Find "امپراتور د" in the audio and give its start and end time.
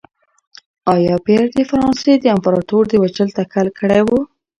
2.35-2.93